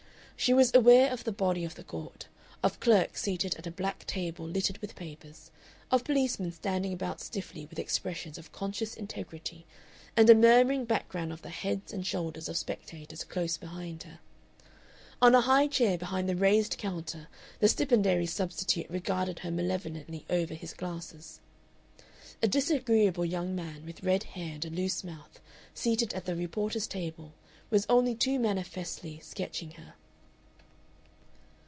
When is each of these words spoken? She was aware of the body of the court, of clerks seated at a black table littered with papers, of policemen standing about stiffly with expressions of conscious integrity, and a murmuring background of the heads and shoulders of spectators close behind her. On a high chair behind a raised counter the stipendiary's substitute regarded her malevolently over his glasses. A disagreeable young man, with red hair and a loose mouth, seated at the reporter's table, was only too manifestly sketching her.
She 0.41 0.55
was 0.55 0.73
aware 0.73 1.11
of 1.11 1.23
the 1.23 1.31
body 1.31 1.63
of 1.65 1.75
the 1.75 1.83
court, 1.83 2.25
of 2.63 2.79
clerks 2.79 3.21
seated 3.21 3.53
at 3.57 3.67
a 3.67 3.69
black 3.71 4.07
table 4.07 4.43
littered 4.43 4.79
with 4.79 4.95
papers, 4.95 5.51
of 5.91 6.03
policemen 6.03 6.51
standing 6.51 6.91
about 6.93 7.21
stiffly 7.21 7.67
with 7.67 7.77
expressions 7.77 8.39
of 8.39 8.51
conscious 8.51 8.95
integrity, 8.95 9.67
and 10.17 10.27
a 10.31 10.33
murmuring 10.33 10.85
background 10.85 11.31
of 11.31 11.43
the 11.43 11.51
heads 11.51 11.93
and 11.93 12.07
shoulders 12.07 12.49
of 12.49 12.57
spectators 12.57 13.23
close 13.23 13.55
behind 13.55 14.01
her. 14.01 14.17
On 15.21 15.35
a 15.35 15.41
high 15.41 15.67
chair 15.67 15.95
behind 15.95 16.27
a 16.27 16.35
raised 16.35 16.75
counter 16.79 17.27
the 17.59 17.67
stipendiary's 17.69 18.33
substitute 18.33 18.89
regarded 18.89 19.37
her 19.45 19.51
malevolently 19.51 20.25
over 20.27 20.55
his 20.55 20.73
glasses. 20.73 21.39
A 22.41 22.47
disagreeable 22.47 23.25
young 23.25 23.53
man, 23.53 23.85
with 23.85 24.01
red 24.01 24.23
hair 24.23 24.55
and 24.55 24.65
a 24.65 24.71
loose 24.71 25.03
mouth, 25.03 25.39
seated 25.75 26.15
at 26.15 26.25
the 26.25 26.35
reporter's 26.35 26.87
table, 26.87 27.35
was 27.69 27.85
only 27.87 28.15
too 28.15 28.39
manifestly 28.39 29.19
sketching 29.19 29.73
her. 29.73 29.93